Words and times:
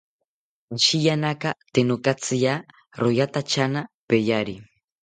Ashiyanaka 0.75 1.49
tee 1.73 1.85
nokatziya, 1.87 2.53
royatatyana 3.01 3.81
peyari 4.07 4.55